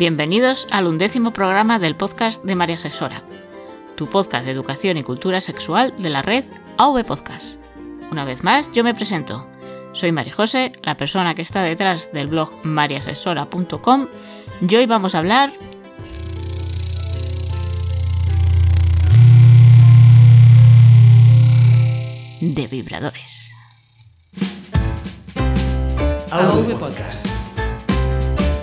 [0.00, 3.22] Bienvenidos al undécimo programa del podcast de María Asesora,
[3.98, 6.42] tu podcast de educación y cultura sexual de la red
[6.78, 7.60] AV Podcast.
[8.10, 9.46] Una vez más, yo me presento.
[9.92, 14.06] Soy María José, la persona que está detrás del blog mariasesora.com
[14.66, 15.52] y hoy vamos a hablar
[22.40, 23.50] de vibradores.
[26.30, 27.26] AV Podcast.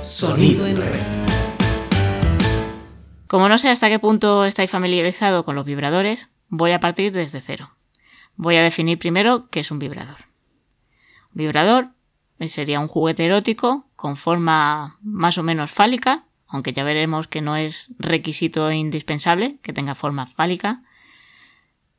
[0.02, 1.16] Sonido en red.
[3.27, 7.41] Como no sé hasta qué punto estáis familiarizado con los vibradores, voy a partir desde
[7.41, 7.72] cero.
[8.35, 10.26] Voy a definir primero qué es un vibrador.
[11.34, 11.90] Un vibrador
[12.45, 17.58] sería un juguete erótico con forma más o menos fálica, aunque ya veremos que no
[17.58, 20.82] es requisito indispensable que tenga forma fálica,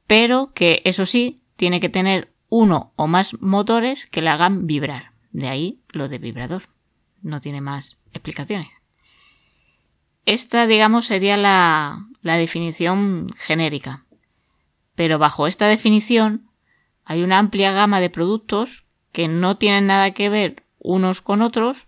[0.07, 5.13] pero que eso sí tiene que tener uno o más motores que le hagan vibrar.
[5.33, 6.71] De ahí lo de vibrador.
[7.21, 8.78] No tiene más explicaciones.
[10.29, 14.05] Esta, digamos, sería la, definición genérica.
[14.95, 16.51] Pero bajo esta definición
[17.07, 21.87] hay una amplia gama de productos que no tienen nada que ver unos con otros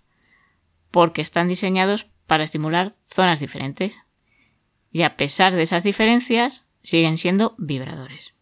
[0.91, 3.93] porque están diseñados para estimular zonas diferentes.
[4.91, 8.33] Y a pesar de esas diferencias, siguen siendo vibradores.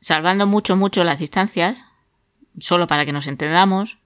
[0.00, 1.82] Salvando mucho, mucho las distancias,
[2.58, 3.97] solo para que nos entendamos,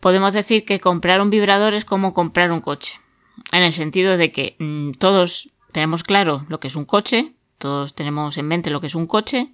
[0.00, 3.00] podemos decir que comprar un vibrador es como comprar un coche.
[3.52, 7.94] En el sentido de que mmm, todos tenemos claro lo que es un coche, todos
[7.94, 9.52] tenemos en mente lo que es un coche,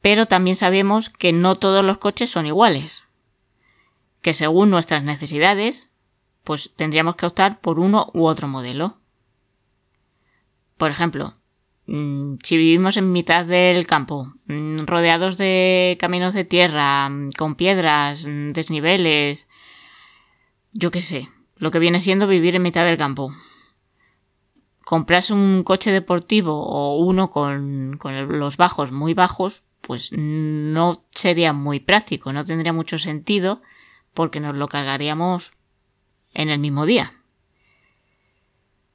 [0.00, 3.04] pero también sabemos que no todos los coches son iguales.
[4.20, 5.90] Que según nuestras necesidades,
[6.42, 8.98] pues tendríamos que optar por uno u otro modelo.
[10.76, 11.43] Por ejemplo, mm,
[11.86, 18.24] si vivimos en mitad del campo, mm, rodeados de caminos de tierra, mm, con piedras,
[18.24, 19.48] desniveles,
[20.72, 23.32] yo qué sé, lo que viene siendo vivir en mitad del campo.
[24.84, 31.52] Comprarse un coche deportivo o uno con, con los bajos muy bajos, pues no sería
[31.52, 33.62] muy práctico, no tendría mucho sentido
[34.14, 35.52] porque nos lo cargaríamos
[36.32, 37.14] en el mismo día.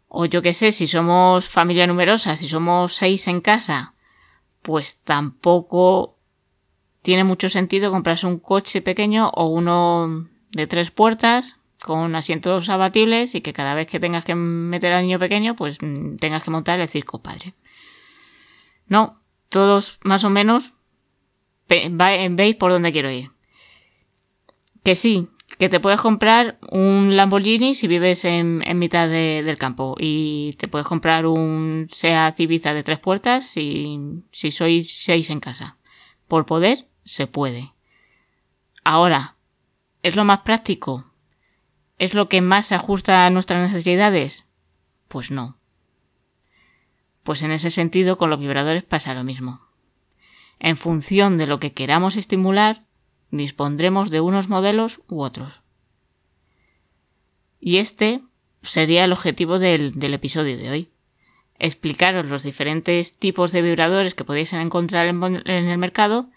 [0.10, 3.94] O yo qué sé, si somos familia numerosa, si somos seis en casa,
[4.64, 6.18] pues tampoco
[7.04, 13.36] tiene mucho sentido comprarse un coche pequeño o uno de tres puertas con asientos abatibles
[13.36, 15.78] y que cada vez que tengas que meter al niño pequeño, pues
[16.20, 17.54] tengas que montar el circo padre.
[18.88, 20.74] No, todos más o menos
[21.68, 23.32] veis por dónde quiero ir.
[24.84, 29.96] Que sí, que te puedes comprar un Lamborghini si vives en, mitad de, del campo
[30.00, 35.40] y te puedes comprar un Seat Ibiza de tres puertas si, si sois seis en
[35.40, 35.78] casa.
[36.28, 37.74] Por poder, se puede.
[38.84, 39.36] Ahora,
[40.04, 41.12] ¿es lo más práctico?
[41.98, 44.46] ¿Es lo que más se ajusta a nuestras necesidades?
[45.08, 45.58] Pues no.
[47.24, 49.62] Pues en ese sentido con los vibradores pasa lo mismo.
[50.60, 52.86] En función de lo que queramos estimular,
[53.32, 55.62] dispondremos de unos modelos u otros.
[57.60, 58.22] Y este
[58.62, 60.90] sería el objetivo del, del, episodio de hoy.
[61.58, 66.30] Explicaros los diferentes tipos de vibradores que podéis encontrar en, en el mercado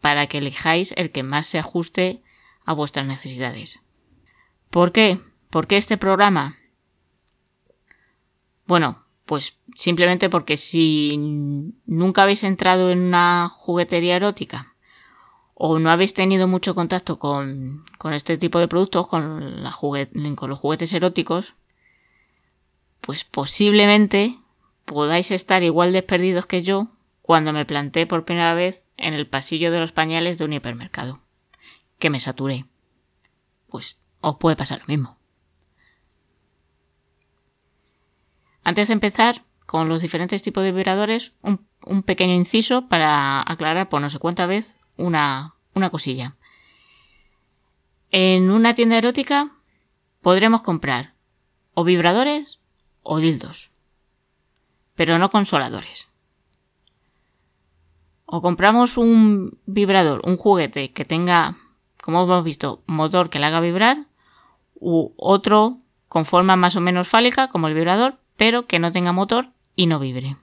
[0.00, 2.22] para que elijáis el que más se ajuste
[2.64, 3.80] a vuestras necesidades.
[4.70, 5.20] ¿Por qué?
[5.50, 6.58] ¿Por qué este programa?
[8.66, 11.16] Bueno, pues simplemente porque si
[11.86, 14.73] nunca habéis entrado en una juguetería erótica
[15.54, 20.92] o no habéis tenido mucho contacto con, con este tipo de productos, con, los juguetes
[20.92, 21.54] eróticos,
[23.00, 24.38] pues posiblemente
[24.84, 26.88] podáis estar igual de perdidos que yo
[27.22, 31.20] cuando me planté por primera vez en el pasillo de los pañales de un hipermercado,
[31.98, 32.66] que me saturé.
[33.68, 35.18] Pues os puede pasar lo mismo.
[38.62, 44.00] Antes de empezar con los diferentes tipos de vibradores, un pequeño inciso para aclarar por
[44.00, 46.36] no sé cuánta vez una, una cosilla.
[48.10, 49.50] En una tienda erótica
[50.22, 51.14] podremos comprar
[51.74, 52.60] o vibradores
[53.02, 53.70] o dildos,
[54.94, 56.08] pero no consoladores.
[58.24, 61.56] O compramos un vibrador, un juguete que tenga,
[62.02, 64.06] como hemos visto, motor que le haga vibrar,
[64.74, 69.12] u otro con forma más o menos fálica, como el vibrador, pero que no tenga
[69.12, 70.36] motor y no vibre.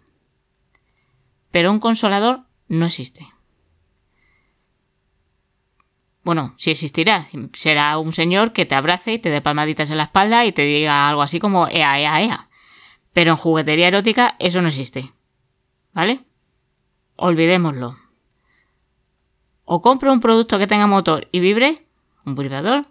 [1.51, 3.27] Pero un consolador no existe.
[6.23, 7.27] Bueno, sí existirá.
[7.53, 10.63] Será un señor que te abrace y te dé palmaditas en la espalda y te
[10.63, 12.49] diga algo así como ea, ea, ea.
[13.13, 15.13] Pero en juguetería erótica eso no existe.
[15.93, 16.23] ¿Vale?
[17.15, 17.95] Olvidémoslo.
[19.65, 21.87] O compro un producto que tenga motor y vibre,
[22.25, 22.87] un vibrador,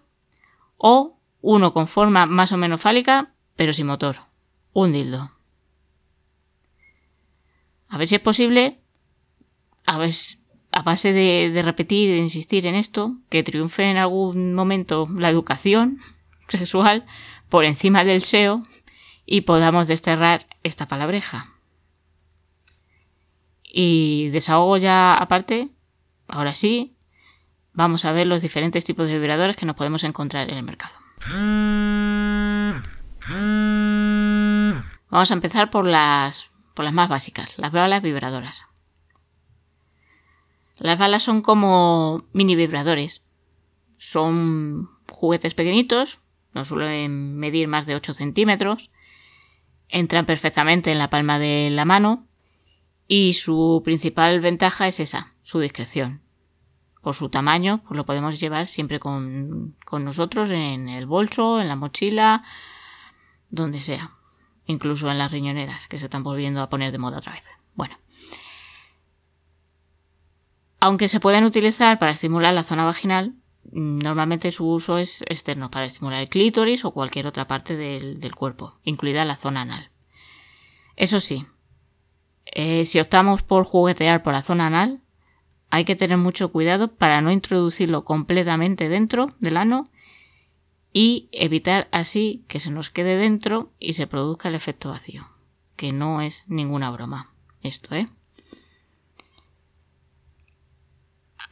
[0.77, 4.17] o uno con forma más o menos fálica, pero sin motor,
[4.73, 5.31] un dildo.
[7.89, 8.81] A ver si es posible,
[9.85, 10.11] a ver,
[10.73, 15.99] a base de, repetir de insistir en esto, que triunfe en algún momento la educación
[16.49, 17.05] sexual
[17.49, 18.63] por encima del SEO
[19.27, 21.53] y podamos desterrar esta palabreja.
[23.63, 25.71] Y desahogo ya aparte,
[26.29, 26.97] ahora sí,
[27.73, 30.95] vamos a ver los diferentes tipos de vibradores que nos podemos encontrar en el mercado.
[35.11, 38.70] Vamos a empezar por las, por las más básicas, las balas vibradoras.
[40.81, 43.23] Las balas son como mini vibradores.
[43.99, 46.21] Son juguetes pequeñitos,
[46.55, 48.91] no suelen medir más de 8 centímetros,
[49.89, 52.27] entran perfectamente en la palma de la mano
[53.07, 56.23] y su principal ventaja es esa, su discreción.
[57.03, 61.69] Por su tamaño, pues lo podemos llevar siempre con, con nosotros en el bolso, en
[61.69, 62.43] la mochila,
[63.51, 64.13] donde sea,
[64.65, 67.45] incluso en las riñoneras que se están volviendo a poner de moda otra vez.
[67.75, 67.99] Bueno,
[70.81, 73.35] aunque se pueden utilizar para estimular la zona vaginal,
[73.71, 78.79] normalmente su uso es externo para estimular el clítoris o cualquier otra parte del, cuerpo,
[78.83, 79.91] incluida la zona anal.
[80.97, 81.47] Eso sí,
[82.47, 85.01] eh, si optamos por juguetear por la zona anal,
[85.69, 89.89] hay que tener mucho cuidado para no introducirlo completamente dentro del ano
[90.93, 95.29] y evitar así que se nos quede dentro y se produzca el efecto vacío,
[95.77, 97.33] que no es ninguna broma.
[97.63, 98.09] Esto, ¿eh?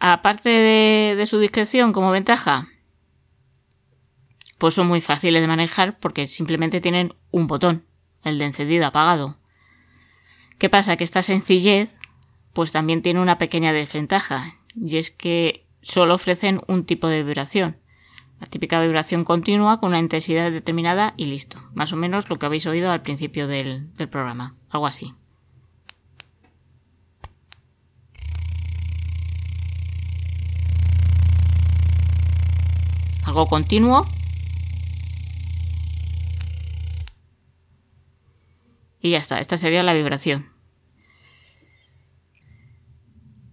[0.01, 2.69] Aparte de, su discreción como ventaja,
[4.59, 7.85] pues son muy fáciles de manejar porque simplemente tienen un botón,
[8.25, 9.39] el de encendido apagado.
[10.59, 10.97] ¿Qué pasa?
[10.97, 11.91] Que esta sencillez
[12.53, 17.77] pues también tiene una pequeña desventaja y es que solo ofrecen un tipo de vibración.
[18.41, 21.61] La típica vibración continua con una intensidad determinada y listo.
[21.75, 24.57] Más o menos lo que habéis oído al principio del programa.
[24.71, 25.15] Algo así.
[33.29, 34.07] Algo continuo.
[39.01, 40.51] Y ya está, esta sería la vibración.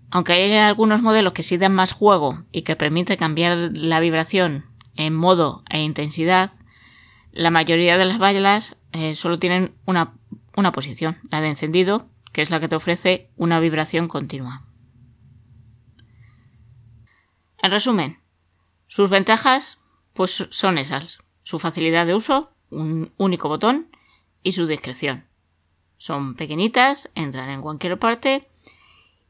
[0.09, 4.65] Aunque hay algunos modelos que sí dan más juego y que permite cambiar la vibración
[4.95, 6.53] en modo e intensidad,
[7.31, 10.13] la mayoría de las balas eh, solo tienen una,
[10.55, 14.65] una posición, la de encendido, que es la que te ofrece una vibración continua.
[17.61, 18.24] En resumen,
[18.95, 19.79] sus ventajas,
[20.13, 21.19] pues son esas.
[21.43, 23.89] Su facilidad de uso, un único botón,
[24.41, 25.25] y su discreción.
[25.97, 28.47] Son pequeñitas, entran en cualquier parte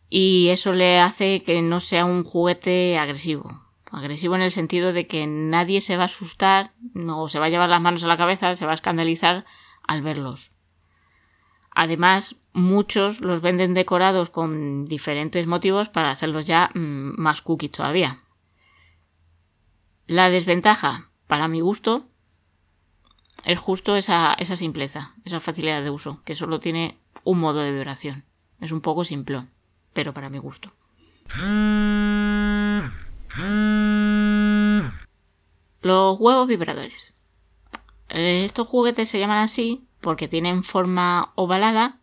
[0.08, 3.66] y eso le hace que no sea un juguete agresivo.
[3.90, 6.74] Agresivo en el sentido de que nadie se va a asustar
[7.08, 9.46] o se va a llevar las manos a la cabeza, se va a escandalizar
[9.82, 10.52] al verlos.
[11.72, 18.22] Además, muchos los venden decorados con diferentes motivos para hacerlos ya mm, más cookies todavía.
[20.08, 22.08] La desventaja, para mi gusto,
[23.44, 27.72] es justo esa, esa simpleza, esa facilidad de uso, que solo tiene un modo de
[27.72, 28.24] vibración.
[28.62, 29.50] Es un poco simplón,
[29.94, 30.72] pero para mi gusto.
[35.82, 37.14] Los huevos vibradores.
[38.10, 42.00] Eh, estos juguetes se llaman así porque tienen forma ovalada,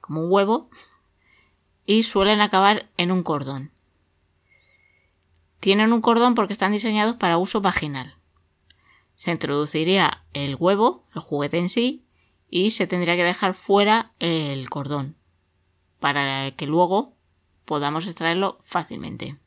[0.00, 0.70] como un huevo,
[1.84, 3.73] y suelen acabar en un cordón.
[5.64, 8.18] Tienen un cordón porque están diseñados para uso vaginal.
[9.14, 12.04] Se introduciría el huevo, el juguete en sí,
[12.50, 15.16] y se tendría que dejar fuera el cordón
[16.00, 17.16] para que luego
[17.64, 19.38] podamos extraerlo fácilmente.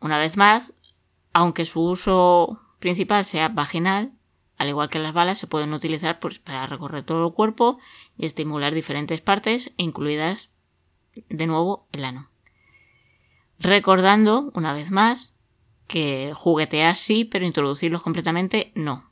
[0.00, 0.72] Una vez más,
[1.32, 4.14] aunque su uso principal sea vaginal,
[4.56, 7.78] al igual que las balas, se pueden utilizar pues, para recorrer todo el cuerpo
[8.18, 10.50] y estimular diferentes partes, incluidas
[11.14, 12.33] de nuevo el ano.
[13.64, 15.32] Recordando, una vez más,
[15.86, 19.10] que juguetear sí, pero introducirlos completamente no.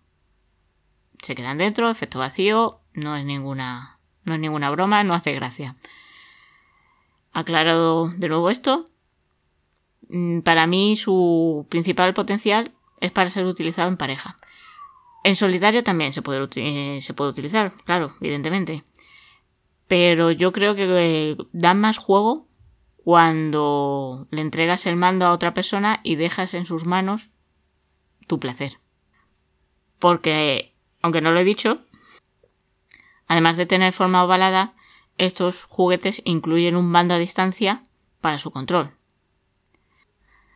[1.22, 5.76] Se quedan dentro, efecto vacío, no es ninguna, no es ninguna broma, no hace gracia.
[7.32, 8.90] Aclarado de nuevo esto,
[10.10, 14.36] mm, para mí su principal potencial es para ser utilizado en pareja.
[15.24, 18.84] En solitario también se puede, eh, utilizar, claro, evidentemente.
[19.88, 22.51] Pero yo creo que eh, dan más juego
[23.04, 27.32] cuando le entregas el mando a otra persona y dejas en sus manos
[28.28, 28.78] tu placer.
[29.98, 31.80] Porque, aunque no lo he dicho,
[33.26, 34.74] además de tener forma ovalada,
[35.18, 37.82] estos juguetes incluyen un mando a distancia
[38.20, 38.92] para su control.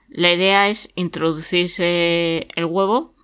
[0.08, 3.14] La idea es introducirse el huevo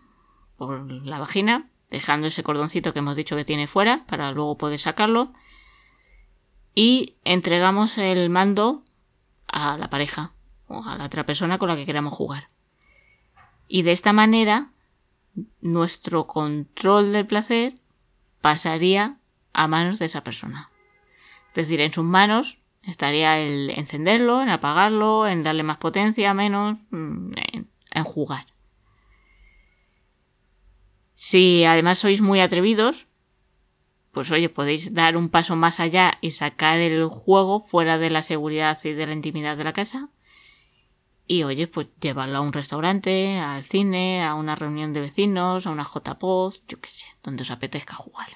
[0.57, 4.81] por la vagina, dejando ese cordoncito que hemos dicho que tiene fuera para luego poder
[4.81, 5.33] sacarlo.
[6.75, 8.83] Y entregamos el mando
[9.53, 10.33] a la pareja
[10.67, 12.49] o a la otra persona con la que queramos jugar.
[13.69, 14.73] Y de esta manera,
[15.61, 17.75] nuestro control del placer
[18.41, 19.19] pasaría
[19.53, 20.71] a manos de esa persona.
[21.49, 26.79] Es decir, en sus manos estaría el encenderlo, en apagarlo, en darle más potencia, menos,
[26.91, 28.47] mm, en, jugar.
[31.13, 33.07] Si además sois muy atrevidos,
[34.13, 38.23] pues oye, podéis dar un paso más allá y sacar el juego fuera de la
[38.23, 40.11] seguridad y de la intimidad de la casa.
[41.27, 45.71] Y oye, pues llevarlo a un restaurante, al cine, a una reunión de vecinos, a
[45.71, 48.29] una JPOD, yo qué sé, donde os apetezca jugar.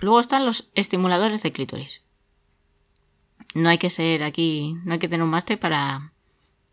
[0.00, 2.02] Luego están los estimuladores de clítoris.
[3.54, 6.12] No hay que ser aquí, no hay que tener un máster para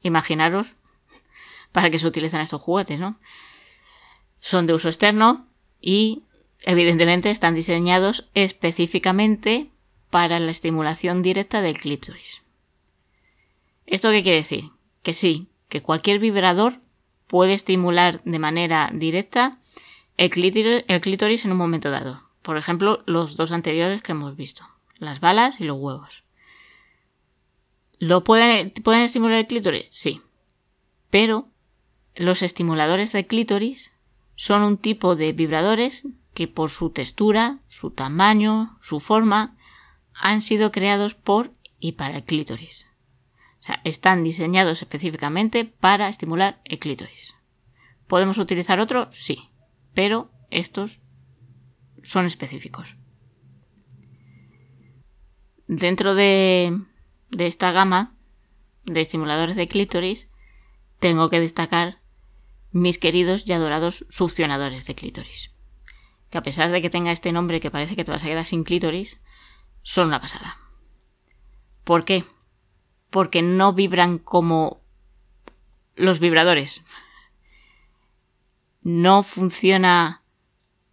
[0.04, 0.76] imaginaros
[1.72, 3.18] para que se utilizan estos juguetes, ¿no?
[4.40, 5.48] Son de uso externo
[5.82, 6.24] y
[6.62, 9.70] evidentemente están diseñados específicamente
[10.10, 12.42] para la estimulación directa del clítoris.
[13.86, 14.72] ¿Esto qué quiere decir?
[15.04, 16.80] Que sí, que cualquier vibrador
[17.28, 19.60] puede estimular de manera directa
[20.18, 22.24] el clítoris, en un momento dado.
[22.42, 24.66] Por ejemplo, los dos anteriores que hemos visto,
[24.98, 26.24] las balas y los huevos.
[28.00, 29.88] ¿Lo pueden, pueden estimular el clítoris?
[29.90, 30.22] Sí.
[31.10, 31.50] Pero
[32.16, 33.92] los estimuladores de clítoris
[34.36, 39.58] son un tipo de vibradores que por su textura, su tamaño, su forma,
[40.14, 42.88] han sido creados por y para el clítoris.
[43.60, 47.34] O sea, están diseñados específicamente para estimular el clítoris.
[48.08, 49.08] ¿Podemos utilizar otro?
[49.12, 49.50] Sí
[49.96, 51.02] pero estos
[52.04, 52.96] son específicos.
[55.68, 56.78] Dentro de,
[57.40, 58.16] esta gama
[58.84, 60.28] de estimuladores de clítoris,
[61.00, 62.00] tengo que destacar
[62.76, 65.52] mis queridos y adorados succionadores de clítoris.
[66.30, 68.46] Que a pesar de que tenga este nombre que parece que te vas a quedar
[68.46, 69.22] sin clítoris,
[69.82, 70.58] son una pasada.
[71.86, 72.26] ¿Por qué?
[73.10, 74.82] Porque no vibran como
[75.96, 76.84] los vibradores
[78.82, 80.22] no funciona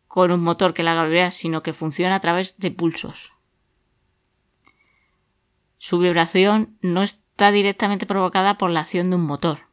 [0.06, 3.32] con un motor que la haga vibrar, sino que funciona a través de pulsos.
[5.78, 9.71] Su vibración no está directamente provocada por la acción de un motor,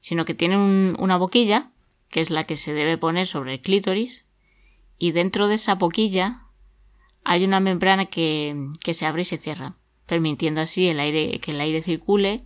[0.00, 1.70] sino que tiene una boquilla,
[2.08, 4.24] que es la que se debe poner sobre el clítoris,
[4.98, 6.44] y dentro de esa boquilla
[7.24, 9.76] hay una membrana que, que se abre y se cierra,
[10.06, 12.44] permitiendo así el aire, que el aire circule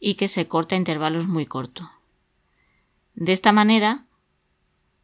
[0.00, 1.86] y que se corte a intervalos muy cortos.
[3.14, 4.06] De esta manera,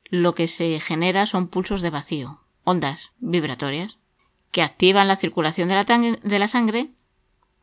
[0.05, 3.99] lo que se genera son pulsos de vacío, ondas vibratorias,
[4.51, 6.91] que activan la circulación de la, de la sangre,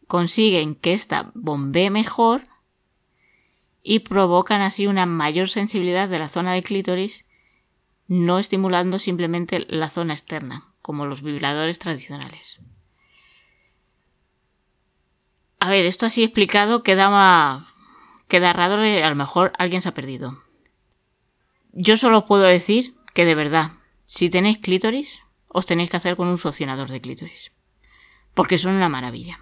[0.07, 2.47] consiguen que ésta bombee mejor
[3.83, 7.25] y provocan así una mayor sensibilidad de la zona de clítoris,
[8.07, 12.59] no estimulando simplemente la zona externa, como los vibradores tradicionales.
[15.59, 17.67] A ver, esto así explicado queda
[18.27, 20.41] queda raro, a lo mejor alguien se ha perdido.
[21.73, 23.73] Yo solo puedo decir que de verdad,
[24.05, 27.51] si tenéis clítoris, os tenéis que hacer con un succionador de clítoris.
[28.33, 29.39] Porque son una maravilla.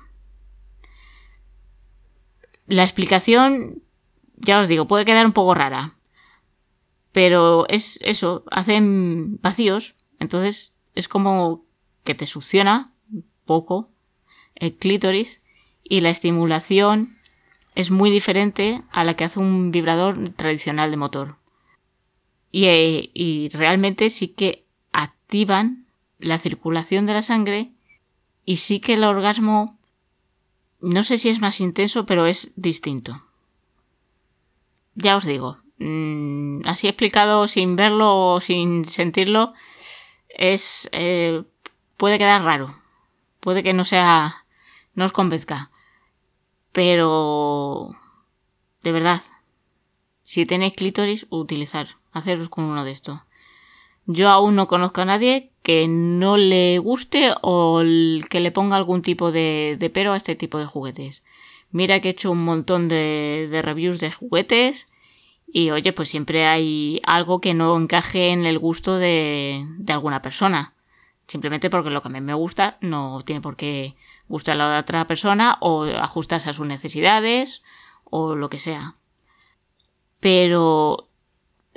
[2.68, 3.84] La explicación,
[4.40, 5.96] ya os digo, puede quedar un poco rara.
[7.12, 11.66] Pero es eso, hacen vacíos, entonces es como
[12.04, 12.94] que te succiona
[13.46, 13.90] poco
[14.56, 15.42] el clítoris
[15.84, 17.18] y la estimulación
[17.76, 21.38] es muy diferente a la que hace un vibrador tradicional de motor.
[22.52, 25.88] Y, y realmente sí que activan
[26.20, 27.72] la circulación de la sangre
[28.46, 29.80] y sí que el orgasmo
[30.82, 33.24] no sé si es más intenso, pero es distinto.
[35.02, 39.54] Ya os digo, mm, así explicado sin verlo o sin sentirlo,
[40.28, 41.44] es eh,
[41.96, 42.76] puede quedar raro,
[43.40, 44.46] puede que no sea,
[44.94, 45.72] no os convenzca.
[46.74, 47.96] Pero...
[48.84, 49.22] De verdad.
[50.24, 51.88] Si tenéis clítoris, utilizar.
[52.12, 53.22] Haceros con uno de estos.
[54.06, 57.82] Yo aún no conozco a nadie que no le guste o
[58.30, 61.24] que le ponga algún tipo de, de pero a este tipo de juguetes.
[61.72, 64.89] Mira que he hecho un montón de, de reviews de juguetes
[65.52, 70.22] y oye, pues siempre hay algo que no encaje en el gusto de, de alguna
[70.22, 70.74] persona.
[71.28, 73.96] Simplemente porque lo que a mí me gusta no tiene por qué
[74.28, 77.64] gustar a la otra persona o ajustarse a sus necesidades
[78.04, 78.96] o lo que sea.
[80.20, 81.08] Pero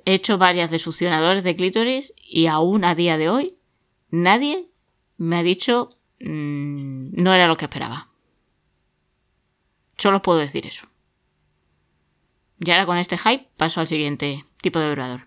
[0.04, 3.56] he hecho varias de succionadores de clítoris y aún a día de hoy
[4.10, 4.68] nadie
[5.16, 8.08] me ha dicho mmm, no era lo que esperaba.
[9.96, 10.86] Solo puedo decir eso.
[12.64, 15.26] Y ahora con este hype paso al siguiente tipo de vibrador.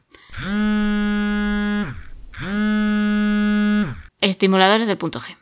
[4.22, 5.38] Estimuladores del punto G.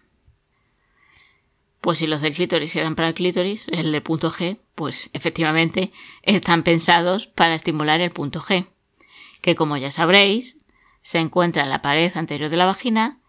[1.81, 5.91] Pues si los del clítoris eran para el clítoris, el del punto G, pues efectivamente
[6.23, 8.67] están pensados para estimular el punto G,
[9.41, 10.57] que como ya sabréis,
[11.03, 13.19] se encuentra en la pared anterior de la vagina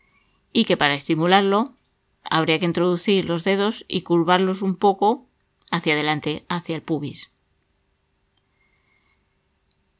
[0.53, 1.77] y que para estimularlo
[2.23, 5.29] habría que introducir los dedos y curvarlos un poco
[5.71, 7.34] hacia adelante, hacia el pubis.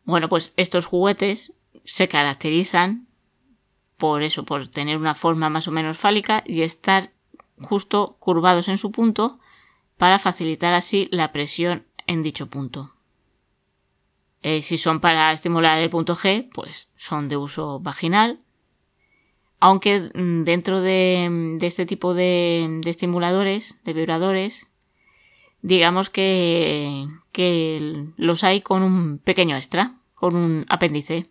[0.05, 1.53] Bueno, pues estos juguetes
[1.85, 3.09] se caracterizan
[3.97, 7.13] por eso, por tener una forma más o menos fálica y estar
[7.61, 9.39] justo curvados en su punto
[9.97, 12.95] para facilitar así la presión en dicho punto.
[14.43, 18.41] Eh, si son para estimular el punto G, pues son de uso vaginal.
[19.59, 24.67] Aunque mm, dentro de, este tipo de, estimuladores, de vibradores,
[25.65, 27.09] digamos que,
[28.17, 31.31] los hay con un pequeño extra, con un apéndice.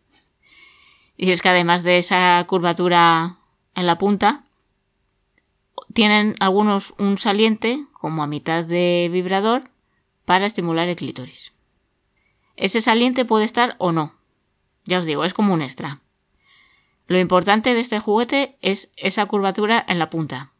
[1.15, 3.37] Y es que además de esa curvatura
[3.75, 4.43] en la punta,
[5.93, 9.69] tienen algunos un saliente como a mitad de vibrador
[10.25, 11.53] para estimular el clítoris.
[12.55, 14.15] Ese saliente puede estar o no.
[14.85, 16.01] Ya os digo, es como un extra.
[17.05, 20.52] Lo importante de este juguete es esa curvatura en la punta.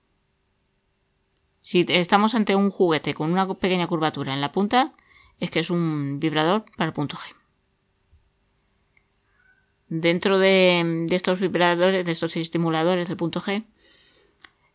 [1.63, 4.93] Si estamos ante un juguete con una pequeña curvatura en la punta,
[5.39, 7.34] es que es un vibrador para el punto G.
[9.88, 13.63] Dentro de, estos vibradores, de estos estimuladores del punto G,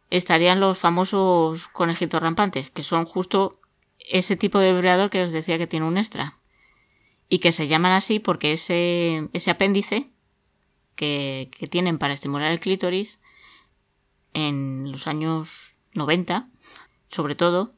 [0.08, 3.60] estarían los famosos conejitos rampantes, que son justo
[3.98, 6.38] ese tipo de vibrador que os decía que tiene un extra.
[7.28, 10.08] Y que se llaman así porque ese, apéndice
[10.94, 13.20] que, que tienen para estimular el clítoris
[14.32, 15.50] en los años
[15.92, 16.48] 90,
[17.08, 17.72] sobre todo,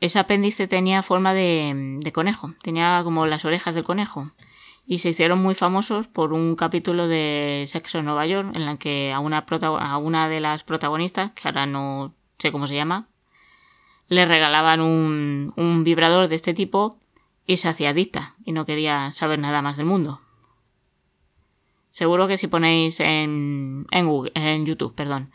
[0.00, 4.30] ese apéndice tenía forma de, conejo, tenía como las orejas del conejo
[4.86, 8.76] y se hicieron muy famosos por un capítulo de Sexo en Nueva York en la
[8.76, 13.08] que a una, a una de las protagonistas, que ahora no sé cómo se llama,
[14.08, 16.98] le regalaban un, un vibrador de este tipo
[17.46, 20.20] y se hacía adicta y no quería saber nada más del mundo.
[21.90, 25.30] Seguro que si ponéis en, en, Google, en YouTube, perdón,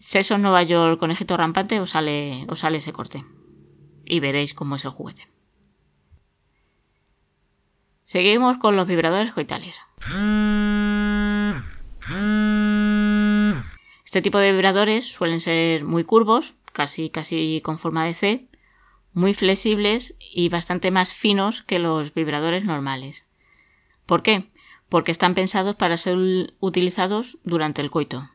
[0.00, 3.24] Sexo en Nueva York conejito rampante os sale, os sale ese corte
[4.06, 5.28] y veréis cómo es el juguete.
[8.04, 9.76] Seguimos con los vibradores coitales.
[14.04, 18.48] Este tipo de vibradores suelen ser muy curvos, casi, casi con forma de C,
[19.12, 23.26] muy flexibles y bastante más finos que los vibradores normales.
[24.06, 24.50] ¿Por qué?
[24.88, 26.16] Porque están pensados para ser
[26.58, 28.28] utilizados durante el coito.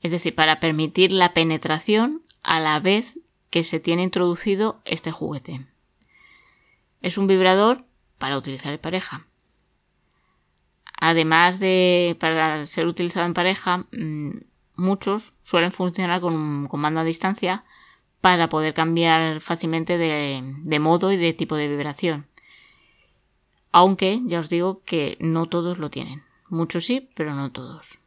[0.00, 3.18] Es decir, para permitir la penetración a la vez
[3.50, 5.66] que se tiene introducido este juguete.
[7.00, 7.84] Es un vibrador
[8.18, 9.26] para utilizar en pareja.
[10.98, 14.30] Además de para ser utilizado en pareja, mm,
[14.76, 17.64] muchos suelen funcionar con un comando a distancia
[18.20, 22.26] para poder cambiar fácilmente de, modo y de tipo de vibración.
[23.72, 26.24] Aunque ya os digo que no todos lo tienen.
[26.48, 27.98] Muchos sí, pero no todos.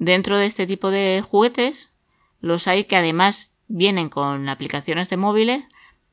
[0.00, 1.92] Dentro de este tipo de juguetes,
[2.40, 5.62] los hay que además vienen con aplicaciones de móviles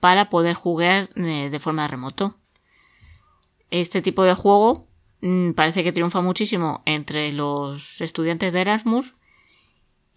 [0.02, 2.36] para poder jugar eh, de forma remoto.
[3.72, 4.90] Este tipo de juego
[5.22, 9.16] mm, parece que triunfa muchísimo entre los estudiantes de Erasmus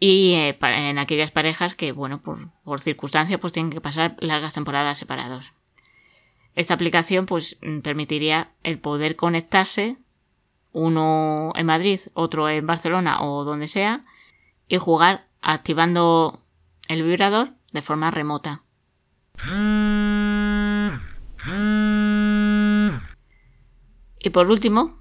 [0.00, 4.54] y eh, en aquellas parejas que, bueno, por, por circunstancias, pues tienen que pasar largas
[4.54, 5.52] temporadas separados.
[6.56, 9.96] Esta aplicación, pues, mm, permitiría el poder conectarse,
[10.72, 14.02] uno en Madrid, otro en Barcelona o donde sea,
[14.68, 16.42] y jugar activando
[16.88, 18.62] el vibrador de forma remota.
[24.22, 24.98] Y por último,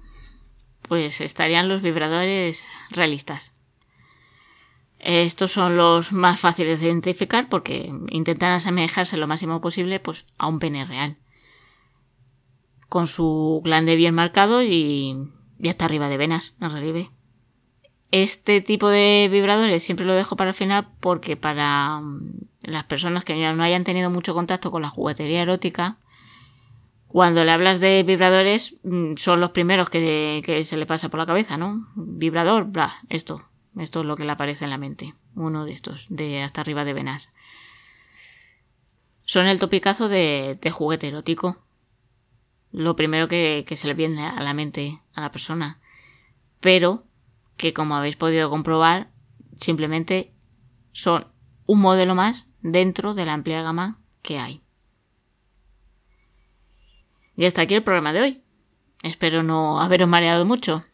[0.82, 3.54] pues estarían los vibradores realistas.
[4.98, 10.46] Estos son los más fáciles de identificar porque intentan asemejarse lo máximo posible pues, a
[10.46, 11.16] un pene real.
[12.88, 15.30] Con su glande bien marcado y,
[15.62, 17.10] y hasta arriba de venas, en relieve.
[18.10, 23.24] Este tipo de vibradores siempre lo dejo para el final porque para mm, las personas
[23.24, 25.98] que no hayan tenido mucho contacto con la juguetería erótica,
[27.06, 31.26] cuando le hablas de vibradores mm, son los primeros que, se le pasa por la
[31.26, 31.88] cabeza, ¿no?
[31.94, 33.44] Vibrador, bla, esto,
[33.78, 36.84] esto es lo que le aparece en la mente, uno de estos, de hasta arriba
[36.84, 37.32] de venas.
[39.24, 41.58] Son el topicazo de, juguete erótico.
[42.72, 45.80] Lo primero que se le viene a la mente a la persona.
[46.60, 47.06] Pero
[47.56, 49.10] que como habéis podido comprobar,
[49.58, 50.34] simplemente
[50.92, 51.26] son
[51.66, 54.62] un modelo más dentro de la amplia gama que hay.
[57.36, 58.44] Y hasta aquí el programa de hoy.
[59.02, 60.84] Espero no haberos mareado mucho.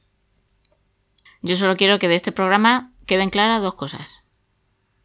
[1.43, 4.23] Yo solo quiero que de este programa queden claras dos cosas.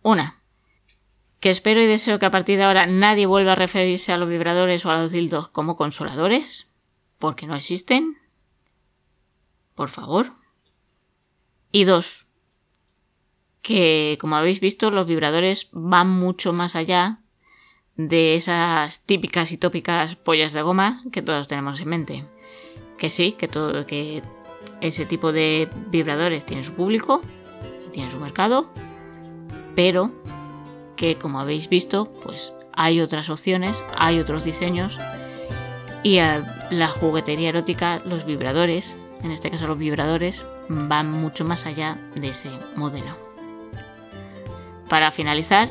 [0.04, 0.41] Una,
[1.39, 4.30] que espero y deseo que a partir de ahora nadie vuelva a referirse a los
[4.30, 6.67] vibradores o a los dildos como consoladores,
[7.17, 8.20] porque no existen.
[9.75, 10.34] Por favor.
[11.71, 12.25] Y dos,
[13.62, 17.19] que como habéis visto los vibradores van mucho más allá
[17.95, 22.25] de esas típicas y tópicas pollas de goma que todos tenemos en mente.
[22.97, 24.23] Que sí, que todo que
[24.81, 27.21] ese tipo de vibradores tiene su público
[27.88, 28.71] y tiene su mercado,
[29.75, 30.12] pero
[30.95, 34.99] que como habéis visto, pues hay otras opciones, hay otros diseños
[36.03, 41.65] y a la juguetería erótica, los vibradores, en este caso los vibradores, van mucho más
[41.65, 43.17] allá de ese modelo.
[44.89, 45.69] Para finalizar,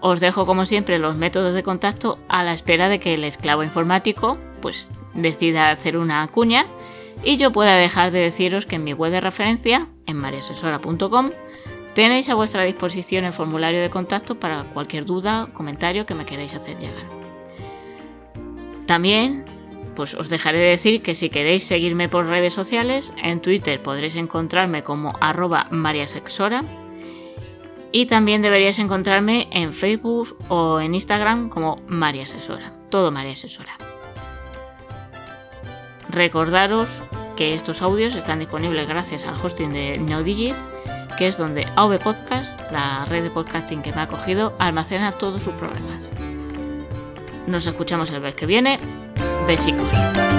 [0.00, 3.62] os dejo como siempre los métodos de contacto a la espera de que el esclavo
[3.62, 6.66] informático pues decida hacer una cuña
[7.24, 11.30] y yo pueda dejar de deciros que en mi web de referencia, en mariasesora.com,
[11.94, 16.54] tenéis a vuestra disposición el formulario de contacto para cualquier duda, comentario que me queráis
[16.54, 17.04] hacer llegar.
[18.86, 19.44] También,
[19.96, 24.14] pues os dejaré de decir que si queréis seguirme por redes sociales, en Twitter podréis
[24.14, 26.62] encontrarme como arroba mariasexora
[27.90, 32.26] y también deberíais encontrarme en Facebook o en Instagram como María.
[32.90, 33.34] Todo María.
[36.10, 37.02] Recordaros
[37.36, 40.54] que estos audios están disponibles gracias al hosting de NoDigit,
[41.18, 45.42] que es donde AV Podcast, la red de podcasting que me ha acogido, almacena todos
[45.42, 46.08] sus programas.
[47.46, 48.78] Nos escuchamos el mes que viene.
[49.46, 50.35] Besicos.